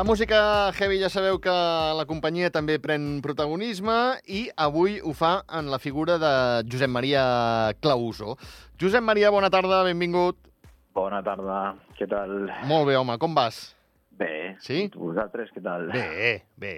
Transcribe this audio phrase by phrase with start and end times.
[0.00, 3.92] La música heavy ja sabeu que la companyia també pren protagonisme
[4.32, 6.30] i avui ho fa en la figura de
[6.72, 7.24] Josep Maria
[7.84, 8.38] Clauso.
[8.80, 10.38] Josep Maria, bona tarda, benvingut.
[10.96, 11.58] Bona tarda,
[11.98, 12.32] què tal?
[12.70, 13.58] Molt bé, home, com vas?
[14.16, 14.56] Bé.
[14.64, 14.86] Sí?
[14.96, 15.90] Vosaltres què tal?
[15.92, 16.74] Bé, bé.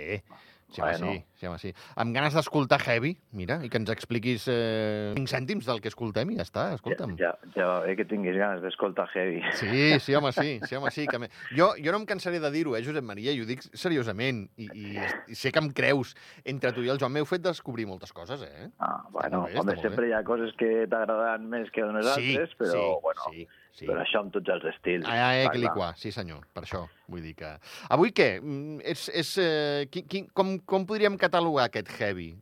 [0.74, 1.12] Sí, Bueno.
[1.12, 1.72] sí, sí, home, sí.
[1.98, 6.30] Amb ganes d'escoltar heavy, mira, i que ens expliquis eh, 5 cèntims del que escoltem
[6.32, 7.16] i ja està, escolta'm.
[7.20, 9.42] Ja, ja va bé que tinguis ganes d'escoltar heavy.
[9.58, 11.06] Sí, sí, home, sí, sí, home, sí.
[11.10, 11.30] Que me...
[11.50, 14.68] jo, jo no em cansaré de dir-ho, eh, Josep Maria, i ho dic seriosament, i,
[14.70, 16.14] i, i sé que em creus.
[16.48, 18.70] Entre tu i el Joan m'heu fet descobrir moltes coses, eh?
[18.78, 22.72] Ah, bueno, bé, home, sempre hi ha coses que t'agradaran més que unes altres, però,
[22.78, 23.86] sí, bueno, sí, sí.
[23.88, 25.08] però això amb tots els estils.
[25.08, 25.76] Ah, eh, està que li clar.
[25.78, 26.86] qua, sí senyor, per això.
[27.12, 27.50] Vull dir que...
[27.92, 28.28] Avui què?
[28.40, 32.34] Mm, És, és, eh, qui, qui, com, com podríem catalogar aquest heavy?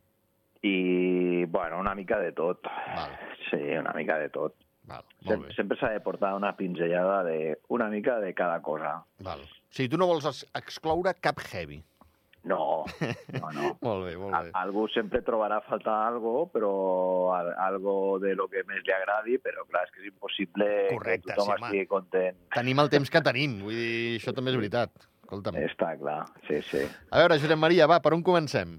[0.63, 2.59] I, bueno, una mica de tot.
[2.95, 3.15] Val.
[3.49, 4.53] Sí, una mica de tot.
[4.85, 5.53] Val, molt Sem bé.
[5.55, 9.03] sempre s'ha de portar una pinzellada de una mica de cada cosa.
[9.19, 9.41] Val.
[9.41, 11.81] O sigui, tu no vols ex- excloure cap heavy.
[12.43, 12.83] No,
[13.37, 13.67] no, no.
[13.85, 14.51] Molt bé, molt bé.
[14.57, 16.71] Algú sempre trobarà a faltar algo, però
[17.37, 21.29] al- algo de lo que més li agradi, però clar, és que és impossible Correcte,
[21.29, 21.67] que tothom sí, home.
[21.69, 22.37] estigui content.
[22.57, 25.07] Tenim el temps que tenim, vull dir, això també és veritat.
[25.31, 25.55] Escolta'm.
[25.63, 26.81] Està clar, sí, sí.
[27.07, 28.73] A veure, Josep Maria, va, per on comencem?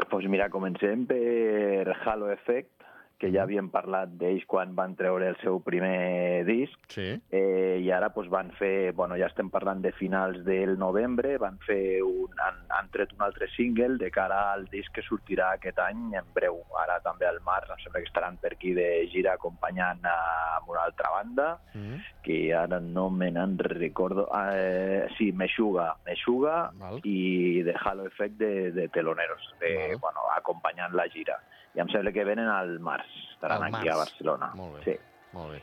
[0.00, 2.79] Doncs pues mira, comencem per Halo Effect,
[3.20, 7.20] que ja havíem parlat d'ells quan van treure el seu primer disc, Sí.
[7.30, 11.58] eh, i ara pues, van fer, bueno, ja estem parlant de finals del novembre, van
[11.66, 15.78] fer un, han, han tret un altre single de cara al disc que sortirà aquest
[15.84, 16.62] any en breu.
[16.80, 20.16] Ara també al març, em sembla que estaran per aquí de gira acompanyant a,
[20.56, 22.00] amb una altra banda, Mm.
[22.24, 24.28] que ara no me n'en recordo.
[24.52, 27.00] Eh, sí, Meshuga, Meshuga Val.
[27.04, 29.98] i de Halo Effect de, de teloneros, de, Val.
[30.00, 31.36] bueno, acompanyant la gira.
[31.74, 33.96] I em sembla que venen al març, estaran aquí a.
[33.96, 34.50] Barcelona.
[34.54, 34.84] Molt bé.
[34.84, 34.96] Sí.
[35.32, 35.60] Molt bé.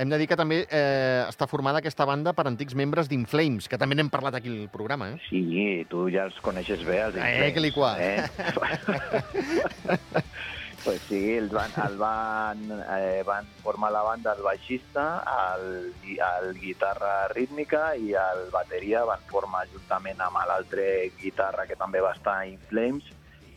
[0.00, 3.76] Hem de dir que també eh, està formada aquesta banda per antics membres d'Inflames, que
[3.76, 5.18] també n'hem parlat aquí al programa, eh?
[5.28, 7.90] Sí, tu ja els coneixes bé, els Eh, Inflames, que li qua.
[8.00, 8.24] Eh?
[10.86, 12.64] pues sí, els van, el van,
[12.96, 15.20] eh, van formar la banda el baixista,
[15.52, 22.00] el, el guitarra rítmica i el bateria van formar juntament amb l'altre guitarra que també
[22.00, 23.04] va estar a Inflames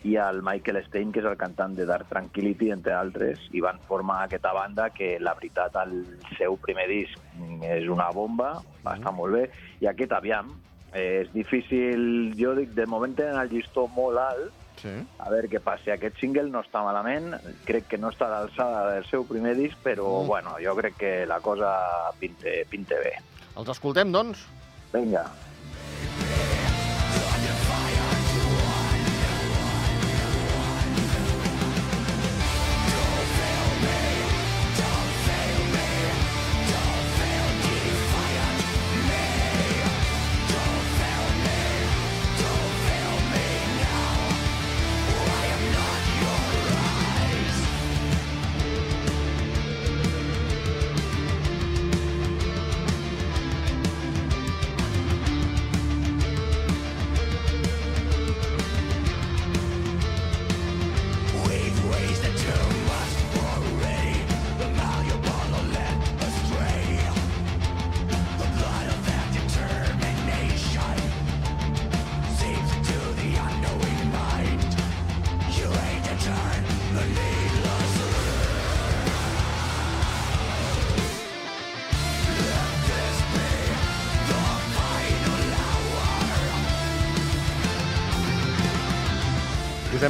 [0.03, 3.80] i el Michael Stein, que és el cantant de Dark Tranquility, entre altres, i van
[3.88, 6.03] formar aquesta banda que, la veritat, el
[6.38, 7.18] seu primer disc
[7.64, 9.46] és una bomba, va estar molt bé,
[9.80, 10.52] i aquest, aviam,
[10.94, 14.90] eh, és difícil, jo dic, de moment tenen el llistó molt alt, Sí.
[15.19, 15.94] a veure què passa.
[15.94, 19.78] Aquest single no està malament, crec que no està a l'alçada del seu primer disc,
[19.84, 20.28] però, Mm.
[20.28, 23.13] bueno, jo crec que la cosa pinte, pinte bé.
[23.56, 24.47] Els escoltem, doncs?
[24.92, 25.24] Vinga.
[25.24, 25.53] Josep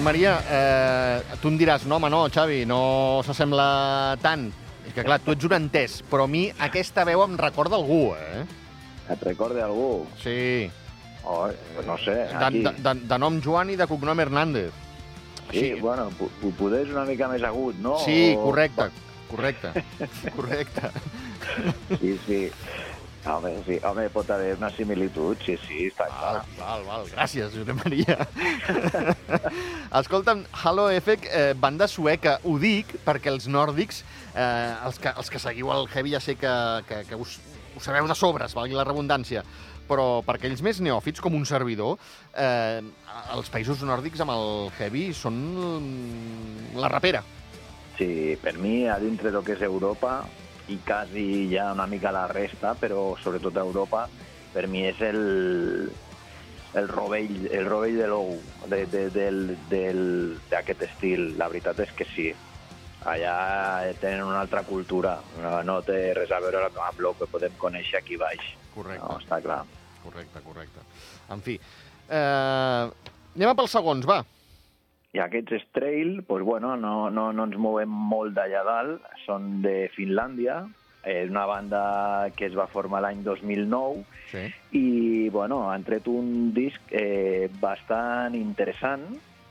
[0.04, 4.50] Maria, eh, tu em diràs, no, home, no, Xavi, no s'assembla tant.
[4.86, 8.14] És que, clar, tu ets un entès, però a mi aquesta veu em recorda algú,
[8.20, 8.44] eh?
[9.14, 10.06] Et recorda algú?
[10.22, 10.70] Sí,
[11.26, 11.48] Oh,
[11.88, 12.60] no sé, de, aquí.
[12.66, 14.74] de, de, de nom Joan i de cognom Hernández.
[15.54, 17.94] Sí, bueno, po- po- poder és una mica més agut, no?
[18.04, 18.90] Sí, correcte,
[19.32, 19.72] correcte,
[20.36, 20.90] correcte.
[22.02, 22.42] Sí, sí.
[23.26, 26.42] Home, sí, home, pot haver una similitud, sí, sí, està clar.
[26.58, 27.06] Val, val, val.
[27.14, 28.18] Gràcies, Josep Maria.
[30.02, 34.02] Escolta'm, Halo Effect, eh, banda sueca, ho dic perquè els nòrdics,
[34.36, 36.52] eh, els, que, els que seguiu el heavy ja sé que,
[36.90, 37.38] que, que us,
[37.72, 39.46] ho sabeu de sobres, valgui la redundància,
[39.88, 41.96] però per aquells més neòfits, com un servidor,
[42.36, 42.84] eh,
[43.38, 44.48] els països nòrdics amb el
[44.82, 45.40] heavy són
[46.76, 47.24] la rapera.
[47.96, 50.24] Sí, per mi, a dintre del que és Europa,
[50.72, 54.08] i quasi ja una mica la resta, però sobretot a Europa,
[54.54, 55.92] per mi és el,
[56.80, 58.34] el rovell, el rovell de l'ou
[58.72, 59.40] de, de, del,
[59.70, 60.02] del,
[60.52, 61.34] d'aquest estil.
[61.40, 62.32] La veritat és que sí.
[63.04, 67.58] Allà tenen una altra cultura, no, no té res a veure amb el que podem
[67.60, 68.54] conèixer aquí baix.
[68.74, 69.04] Correcte.
[69.04, 69.64] No, està clar.
[70.04, 70.86] Correcte, correcte.
[71.34, 71.58] En fi,
[72.08, 72.86] eh,
[73.36, 74.22] anem a pels segons, va.
[75.14, 79.92] I aquests Strail, pues bueno, no, no, no ens movem molt d'allà dalt, són de
[79.94, 80.64] Finlàndia,
[81.06, 81.84] és una banda
[82.34, 84.48] que es va formar l'any 2009 Sí.
[84.72, 89.04] i bueno, han tret un disc eh, bastant interessant.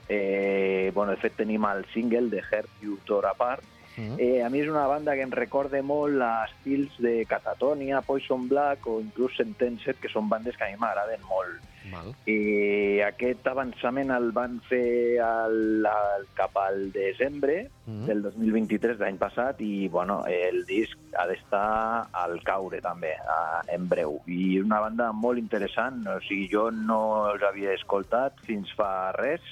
[0.09, 3.62] Eh, bueno, de fet, tenim el single de Heart You Tore Apart.
[3.97, 4.17] Mm.
[4.19, 8.49] Eh, a mi és una banda que em recorda molt a estils de Catatonia, Poison
[8.49, 11.61] Black o inclús Sentenced, que són bandes que a mi m'agraden molt.
[11.92, 12.10] Mal.
[12.26, 18.06] I aquest avançament el van fer al, al, cap al desembre Mm.
[18.06, 23.58] del 2023 de l'any passat i bueno, el disc ha d'estar al caure també a,
[23.74, 27.00] en breu i una banda molt interessant o sigui, jo no
[27.32, 29.42] els havia escoltat fins fa res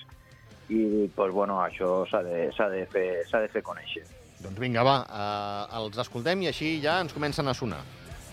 [0.71, 4.07] i pues, bueno, això s'ha de, de, fer, de fer conèixer
[4.41, 7.83] Doncs vinga, va, eh, els escoltem i així ja ens comencen a sonar.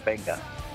[0.05, 0.66] vinga Keep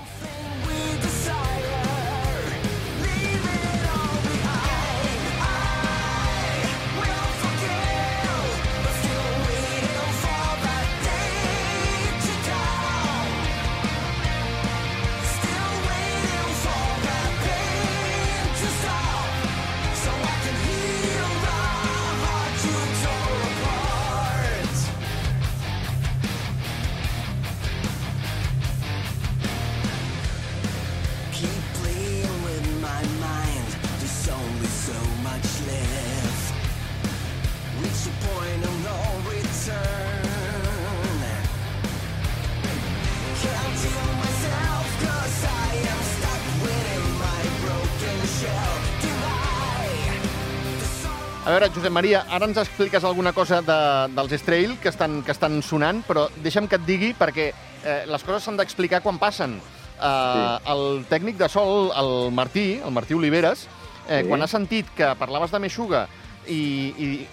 [51.53, 53.75] A veure, Josep Maria, ara ens expliques alguna cosa de,
[54.15, 57.43] dels Estrail que estan, que estan sonant, però deixa'm que et digui perquè
[57.85, 59.59] eh, les coses s'han d'explicar quan passen.
[59.59, 60.71] Eh, Sí.
[60.73, 63.67] El tècnic de sol, el Martí, el Martí Oliveres,
[64.09, 64.27] eh, Sí.
[64.31, 66.07] quan ha sentit que parlaves de Meixuga
[66.47, 66.57] i,
[66.97, 67.27] i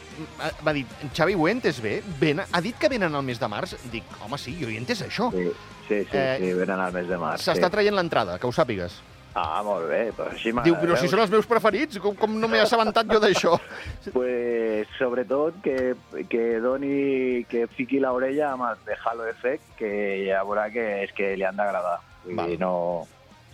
[0.67, 0.85] va dir,
[1.17, 2.03] Xavi, ho he entès bé?
[2.21, 3.73] Ven, ha dit que venen el mes de març?
[3.91, 5.31] Dic, home, sí, jo he entès això.
[5.33, 5.49] sí,
[5.89, 7.73] sí, sí, Eh, sí venen al mes de març S'està sí.
[7.73, 9.01] traient l'entrada, que ho sàpigues.
[9.35, 12.49] Ah, molt bé, pues així Diu, però si són els meus preferits, com, com no
[12.51, 13.57] m'he assabentat jo d'això?
[14.15, 15.95] Pues, sobretot que,
[16.33, 19.91] que doni, que fiqui l'orella amb els de Halo Effect, que
[20.27, 21.99] ja veurà que és que li han d'agradar.
[22.25, 23.07] Vull dir, no...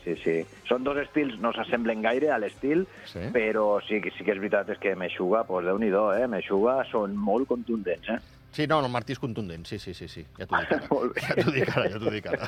[0.07, 0.37] Sí, sí.
[0.69, 3.25] Són dos estils, no s'assemblen gaire a l'estil, Sí.
[3.35, 6.29] però sí, sí que és veritat és que Meixuga, pues, déu-n'hi-do, eh?
[6.31, 8.21] Meixuga són molt contundents, eh?
[8.57, 10.23] Sí, no, el Martí és contundent, sí, sí, sí, sí.
[10.39, 10.87] ja t'ho dic ara.
[10.89, 11.25] Molt bé.
[11.27, 12.47] Ja t'ho dic ara, ja t'ho dic ara.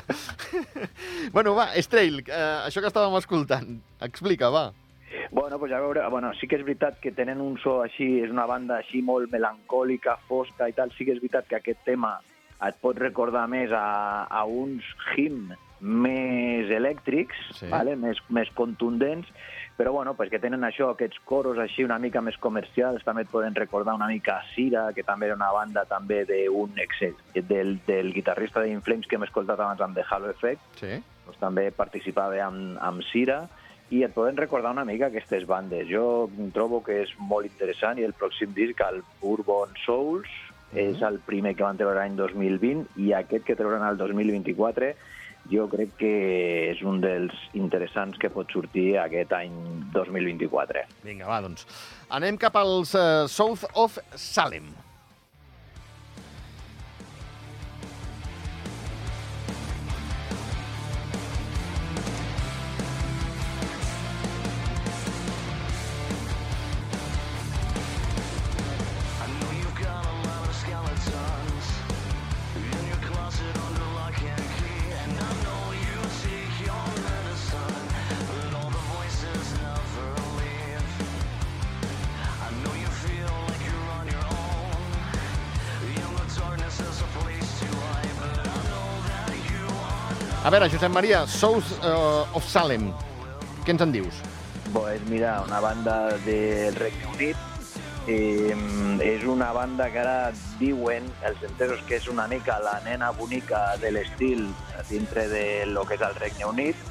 [1.35, 3.75] bueno, va, Estrail, eh, això que estàvem escoltant,
[4.07, 4.71] explica, va.
[5.29, 8.33] Bueno, pues ja veure, bueno, sí que és veritat que tenen un so així, és
[8.33, 12.15] una banda així molt melancòlica, fosca i tal, sí que és veritat que aquest tema
[12.65, 17.67] et pot recordar més a, a uns him més elèctrics, Sí.
[17.69, 17.95] vale?
[17.95, 19.27] més, més contundents,
[19.77, 23.29] però bueno, pues que tenen això, aquests coros així una mica més comercials, també et
[23.29, 27.13] poden recordar una mica a Sira, que també era una banda també d'un ex
[27.47, 30.99] del, del guitarrista d'Inflames que hem escoltat abans amb The Halo Effect, Sí.
[31.25, 33.47] doncs també participava amb, amb Sira
[33.89, 35.87] i et poden recordar una mica aquestes bandes.
[35.89, 40.27] Jo trobo que és molt interessant i el pròxim disc, el Bourbon Souls,
[40.75, 44.93] és el primer que van treure l'any 2020 i aquest que treuran el 2024
[45.49, 46.11] jo crec que
[46.69, 49.55] és un dels interessants que pot sortir aquest any
[49.95, 50.85] 2024.
[51.07, 51.65] Vinga, va, doncs.
[52.13, 54.69] Anem cap als uh, South of Salem.
[90.49, 92.87] A veure, Josep Maria, South uh, of Salem,
[93.61, 94.15] què ens en dius?
[94.73, 98.55] Pues mira, una banda del Regne Unit eh,
[99.05, 103.59] és una banda que ara diuen els entesos que és una mica la nena bonica
[103.77, 104.41] de l'estil
[104.89, 106.87] dintre de lo que és el Regne Unit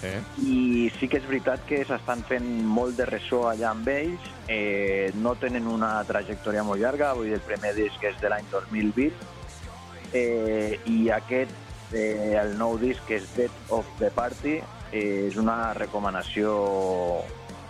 [0.00, 0.14] Sí.
[0.42, 5.12] i sí que és veritat que s'estan fent molt de ressò allà amb ells eh,
[5.14, 9.12] no tenen una trajectòria molt llarga vull dir, el primer disc és de l'any 2020
[10.16, 11.61] eh, i aquest
[11.94, 16.56] eh, el nou disc que és Dead of the Party eh, és una recomanació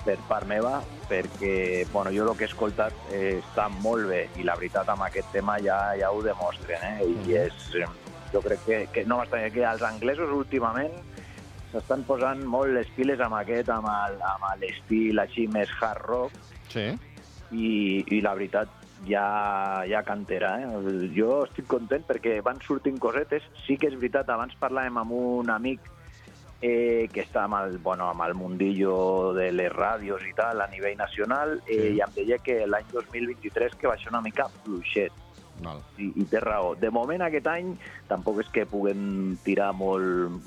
[0.03, 4.47] per part meva perquè bueno, jo el que he escoltat eh, està molt bé i
[4.47, 7.07] la veritat amb aquest tema ja, ja ho demostren eh?
[7.07, 7.89] i és, eh,
[8.33, 10.95] jo crec que, que no m'estranya que els anglesos últimament
[11.73, 13.89] s'estan posant molt les piles amb aquest, amb
[14.61, 16.41] l'estil així més hard rock,
[16.73, 16.87] Sí.
[17.53, 17.71] i,
[18.17, 20.57] i la veritat ja, ja cantera.
[20.61, 21.09] Eh?
[21.17, 23.47] Jo estic content perquè van sortint cosetes.
[23.67, 25.89] Sí que és veritat, abans parlàvem amb un amic
[26.63, 30.69] eh, que està amb el, bueno, amb el mundillo de les ràdios i tal a
[30.71, 31.97] nivell nacional eh, Sí.
[31.99, 35.13] i em deia que l'any 2023 que va ser una mica fluixet
[35.63, 35.83] Val.
[35.99, 36.75] i, i té raó.
[36.79, 37.75] De moment aquest any
[38.09, 40.39] tampoc és que puguem tirar molt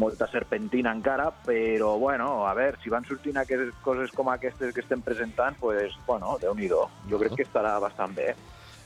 [0.00, 4.82] molta serpentina encara, però bueno, a veure, si van sortint aquestes coses com aquestes que
[4.82, 8.34] estem presentant, pues, bueno, déu nhi Jo crec que estarà bastant bé.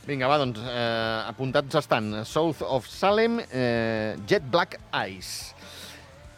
[0.09, 2.25] Vinga, va, doncs, eh, apuntats estan.
[2.25, 5.55] South of Salem, eh, Jet Black Eyes.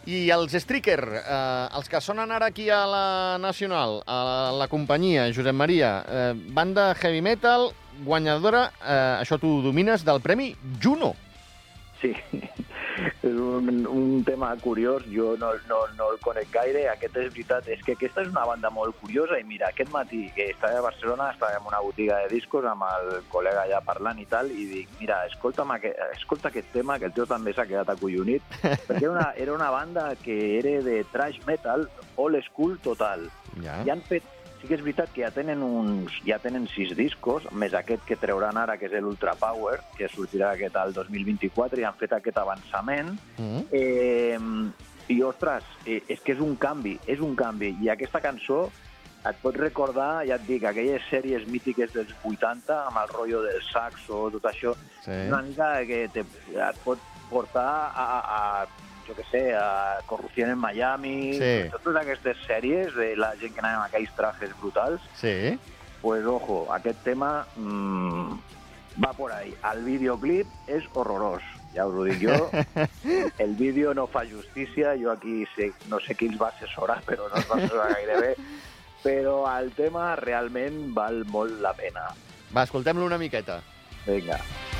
[0.06, 5.28] I els Striker, eh, els que sonen ara aquí a la Nacional, a la companyia,
[5.32, 7.70] Josep Maria, eh, banda heavy metal,
[8.04, 11.14] guanyadora, eh, això tu domines, del Premi Juno.
[12.00, 12.14] Sí,
[13.22, 17.68] és un, un tema curiós, jo no, no, no el conec gaire, aquest és veritat,
[17.72, 20.86] és que aquesta és una banda molt curiosa i mira, aquest matí que estava a
[20.88, 24.66] Barcelona, estava en una botiga de discos amb el col·lega allà parlant i tal, i
[24.70, 28.42] dic, mira, escolta'm aquest, escolta aquest tema, que el tio també s'ha quedat acollonit,
[28.88, 33.28] perquè era una, era una banda que era de trash metal, old school total,
[33.60, 33.80] Ja.
[33.84, 34.22] i han fet
[34.60, 38.18] sí que és veritat que ja tenen uns ja tenen sis discos, més aquest que
[38.20, 42.38] trauran ara, que és l'Ultra Power, que sortirà aquest al 2024, i han fet aquest
[42.38, 43.14] avançament.
[43.38, 43.66] Mm.
[43.72, 44.38] Eh,
[45.10, 47.72] I, ostres, eh, és que és un canvi, és un canvi.
[47.82, 48.68] I aquesta cançó
[49.26, 53.60] et pot recordar, ja et dic, aquelles sèries mítiques dels 80, amb el rotllo del
[53.66, 55.16] saxo, tot això, Sí.
[55.28, 56.98] una mica que te, et pot
[57.28, 58.66] portar a, a, a
[59.10, 61.68] jo què sé, a Corrupció en Miami, Sí.
[61.70, 65.58] totes aquestes sèries de la gent que anava amb aquells trajes brutals, Sí.
[66.00, 68.38] pues ojo, aquest tema mmm,
[69.02, 69.54] va por ahí.
[69.72, 71.42] El videoclip és horrorós,
[71.74, 72.50] ja us ho dic jo.
[73.38, 77.28] El vídeo no fa justícia, jo aquí sé, no sé qui els va assessorar, però
[77.28, 78.34] no els va assessorar gaire bé.
[79.02, 82.10] Però el tema realment val molt la pena.
[82.54, 83.62] Va, escoltem-lo una miqueta.
[84.06, 84.36] Vinga.
[84.36, 84.79] Lost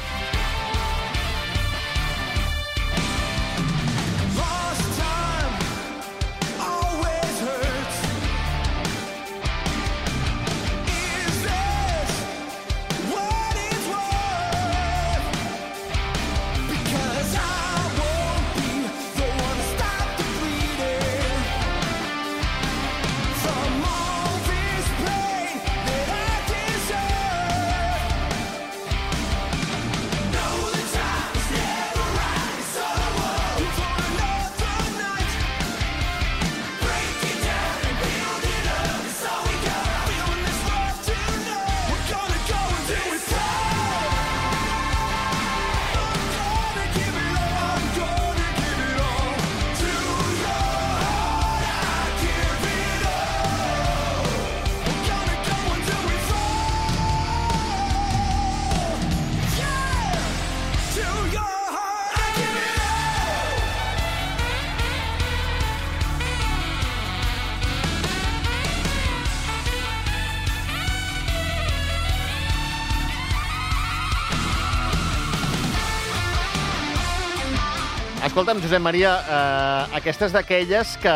[78.21, 81.13] Escolta'm, Josep Maria, eh, aquesta és d'aquelles que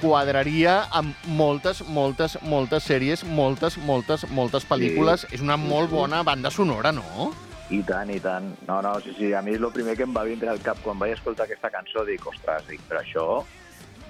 [0.00, 5.26] quadraria amb moltes, moltes, moltes sèries, moltes, moltes, moltes pel·lícules.
[5.36, 7.28] És una molt bona banda sonora, no?
[7.68, 8.48] I tant, i tant.
[8.66, 10.80] No, no, sí, sí, a mi és el primer que em va vindre al cap
[10.80, 12.06] quan vaig escoltar aquesta cançó.
[12.08, 13.28] Dic, ostres, dic, però això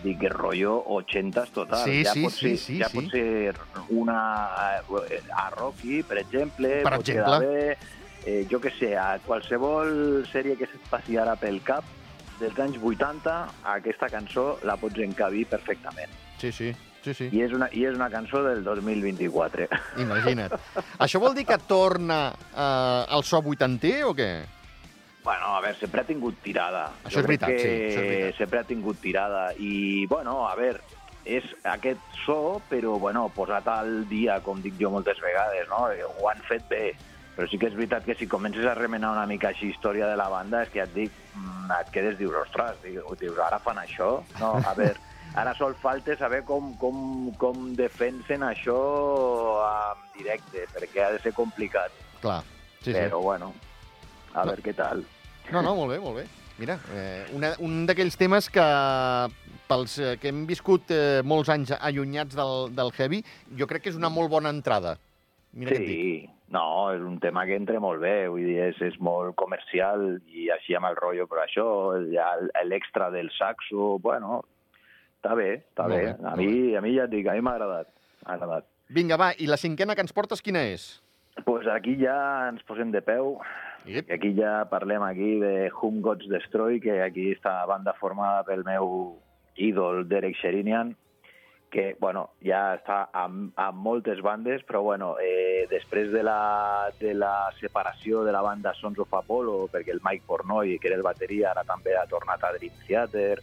[0.05, 1.83] dic que rotllo 80s total.
[1.83, 3.01] Sí, ja sí, pot ser, sí, sí, ja sí.
[3.01, 3.57] pot ser
[3.91, 4.21] una
[4.79, 7.39] eh, a Rocky, per exemple, Per exemple.
[7.43, 7.79] bé,
[8.23, 11.99] eh, jo que sé, a qualsevol sèrie que se't passi ara pel cap
[12.41, 13.35] dels anys 80,
[13.77, 16.13] aquesta cançó la pots encabir perfectament.
[16.41, 16.71] Sí, sí,
[17.05, 17.29] sí, sí.
[17.37, 19.69] I és una, i és una cançó del 2024.
[20.05, 20.57] Imagina't.
[21.05, 24.33] Això vol dir que torna eh, al so vuitanter o què?
[25.21, 26.87] Bueno, a veure, sempre ha tingut tirada.
[27.05, 28.39] Això Jo és veritat, sí, això és veritat.
[28.41, 29.43] Sempre ha tingut tirada.
[29.61, 30.81] I, bueno, a veure,
[31.29, 35.85] és aquest so, però, bueno, posat al dia, com dic jo moltes vegades, no?
[36.17, 36.85] Ho han fet bé.
[37.37, 40.17] Però sí que és veritat que si comences a remenar una mica així història de
[40.19, 43.79] la banda, és que ja et dic, mm, et quedes, dius, ostres, dius, ara fan
[43.81, 44.11] això?
[44.41, 44.99] No, a veure,
[45.41, 48.81] ara sol falta saber com, com, com defensen això
[49.69, 51.95] en directe, perquè ha de ser complicat.
[52.21, 52.43] Clar,
[52.81, 52.99] sí, sí.
[52.99, 53.55] Però, bueno,
[54.35, 55.07] a veure què tal.
[55.51, 56.27] No, no, molt bé, molt bé.
[56.61, 58.65] Mira, eh, una, un d'aquells temes que
[59.71, 63.23] pels eh, que hem viscut eh, molts anys allunyats del, del heavy,
[63.57, 64.99] jo crec que és una molt bona entrada.
[65.52, 65.75] Mira.
[65.76, 70.21] Sí, no, és un tema que entra molt bé, vull dir, és, és molt comercial
[70.30, 71.66] i així amb el rotllo, però això,
[72.66, 74.42] l'extra del saxo, bueno,
[75.19, 76.02] està bé, està bé.
[76.07, 77.90] bé, A mi, a mi ja et dic, a mi m'ha agradat,
[78.26, 78.66] m'ha agradat.
[78.90, 80.90] Vinga, va, i la cinquena que ens portes quina és?
[81.47, 83.38] pues aquí ja ens posem de peu,
[83.87, 84.11] Ep.
[84.11, 88.64] i aquí ja parlem aquí de Whom Gods Destroy, que aquí està banda formada pel
[88.66, 89.16] meu
[89.57, 90.92] ídol Derek Sherinian,
[91.71, 97.15] que, bueno, ja està amb, amb moltes bandes, però, bueno, eh, després de la, de
[97.15, 101.07] la separació de la banda Sons of Apollo, perquè el Mike Pornoy, que era el
[101.07, 103.41] bateria, ara també ha tornat a Dream Theater,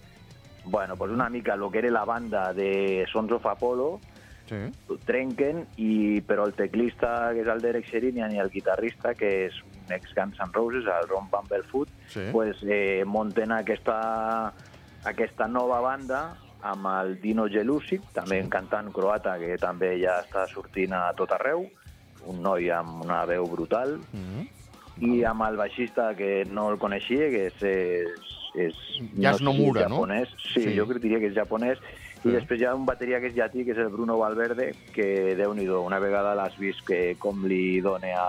[0.65, 3.99] bueno, pues una mica el que era la banda de Sons of Apollo,
[4.47, 4.55] Sí.
[4.87, 9.47] ho trenquen, i, però el teclista, que és el Derek Sherinian, i el guitarrista, que
[9.47, 12.29] és un ex Guns N' Roses, el Ron Bumblefoot, Sí.
[12.31, 14.53] pues, eh, munten aquesta,
[15.03, 20.47] aquesta nova banda amb el Dino Jelusic, també un cantant croata que també ja està
[20.49, 21.67] sortint a tot arreu,
[22.27, 24.47] un noi amb una veu brutal, Mm.
[24.99, 27.63] i amb el baixista que no el coneixia, que és...
[27.63, 29.97] és, és sé si és Nomura, no?
[30.01, 30.29] japonès.
[30.39, 30.63] Sí, Sí.
[30.71, 31.77] sí, jo diria que és japonès.
[32.23, 32.29] Sí.
[32.29, 35.35] I després hi ha un bateria que és llatí, que és el Bruno Valverde, que,
[35.37, 38.25] déu nhi una vegada l'has vist que com li dona a,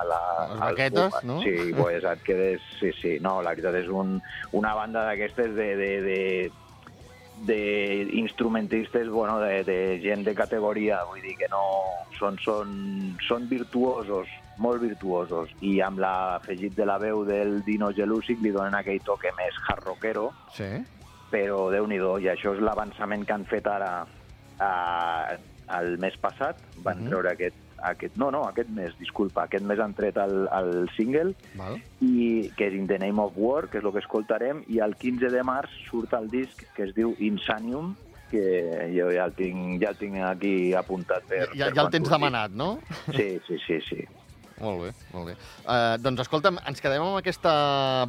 [0.00, 0.18] a la...
[0.50, 1.40] Les al baquetes, pub, no?
[1.42, 2.60] Sí, pues et quedes...
[2.80, 6.18] Sí, sí, no, la veritat és un, una banda d'aquestes de, de, de,
[7.46, 11.62] d'instrumentistes, bueno, de, de gent de categoria, vull dir que no...
[12.20, 12.72] Són, són,
[13.24, 14.28] són virtuosos,
[14.60, 19.32] molt virtuosos, i amb l'afegit de la veu del Dino Gelusic li donen aquell toque
[19.38, 20.68] més hard rockero, Sí.
[21.32, 24.04] però déu nhi i això és l'avançament que han fet ara
[24.60, 25.38] a,
[25.80, 27.02] el mes passat, van Mhm.
[27.02, 27.08] uh -huh.
[27.08, 28.16] treure aquest, aquest...
[28.20, 31.78] No, no, aquest mes, disculpa, aquest mes han tret el, el single, Val.
[32.04, 34.96] i que és In the Name of War, que és el que escoltarem, i el
[35.00, 37.94] 15 de març surt el disc que es diu Insanium,
[38.30, 38.42] que
[38.94, 41.48] jo ja el tinc, ja el tinc aquí apuntat per...
[41.50, 42.14] Ja, per ja el tens surti.
[42.14, 42.68] demanat, no?
[43.10, 44.04] Sí, sí, sí, sí.
[44.60, 45.34] Molt bé, molt bé.
[45.64, 47.52] Uh, doncs escolta'm, ens quedem amb aquesta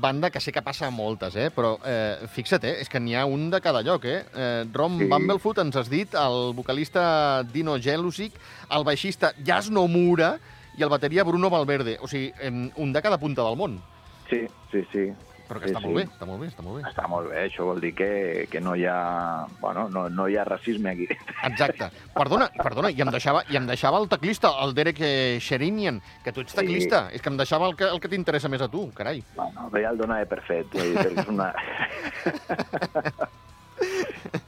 [0.04, 1.48] banda, que sé que passa a moltes, eh?
[1.56, 2.74] però eh, fixa't, eh?
[2.84, 4.04] és que n'hi ha un de cada lloc.
[4.06, 4.18] Eh?
[4.36, 5.08] Eh, Ron Sí.
[5.08, 8.36] Bumblefoot, ens has dit, el vocalista Dino Jelusic,
[8.70, 10.34] el baixista Jas Nomura
[10.78, 11.98] i el bateria Bruno Valverde.
[12.04, 13.80] O sigui, em, un de cada punta del món.
[14.30, 15.08] Sí, sí, sí.
[15.52, 15.88] Però que Sí, està sí.
[15.90, 16.84] molt bé, està molt bé, està molt bé.
[16.88, 18.08] Està molt bé, això vol dir que,
[18.50, 19.46] que no hi ha...
[19.60, 21.08] Bueno, no, no hi ha racisme aquí.
[21.44, 21.90] Exacte.
[22.16, 26.32] Perdona, perdona, i em deixava, i em deixava el teclista, el Derek eh, Sherinian, que
[26.32, 26.62] tu ets Sí.
[26.62, 27.10] teclista.
[27.12, 29.20] És que em deixava el que, el que t'interessa més a tu, carai.
[29.36, 31.52] Bueno, ja el donava per fet, vull dir, perquè és una...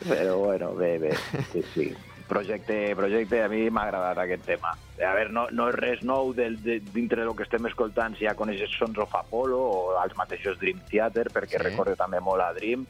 [0.07, 1.11] Però bueno, bé, bé,
[1.51, 1.89] sí, sí.
[2.27, 4.71] Projecte, projecte, a mi m'ha agradat aquest tema.
[4.97, 8.25] A veure, no, no és res nou del, de, dintre del que estem escoltant, si
[8.25, 11.63] ja coneixes Sons of Apollo o els mateixos Dream Theater, perquè Sí.
[11.63, 12.85] recorda també molt a Dream,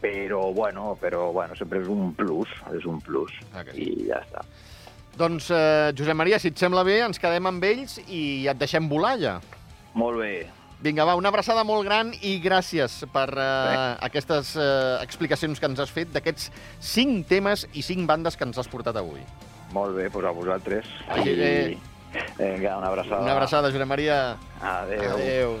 [0.00, 3.32] però bueno, però bueno, sempre és un plus, és un plus,
[3.72, 3.84] sí.
[3.84, 4.42] i ja està.
[5.16, 8.88] Doncs, eh, Josep Maria, si et sembla bé, ens quedem amb ells i et deixem
[8.90, 9.36] volar ja.
[9.94, 10.46] Molt bé,
[10.84, 13.76] Vinga, va, una abraçada molt gran i gràcies per eh, Bé.
[14.04, 16.50] aquestes eh, explicacions que ens has fet d'aquests
[16.84, 19.22] cinc temes i cinc bandes que ens has portat avui.
[19.72, 20.90] molt bé, doncs a vosaltres.
[21.08, 21.78] Així que-
[22.38, 23.22] Vinga, una abraçada.
[23.24, 24.36] Una abraçada, Josep Maria.
[24.60, 25.14] Adéu.
[25.14, 25.56] Adéu.